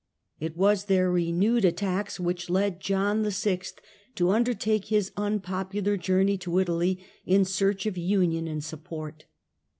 [0.39, 3.61] It was their renewed attacks which led John VI.
[4.15, 9.25] to undertake his unpopular journey to Italy in search of union and support.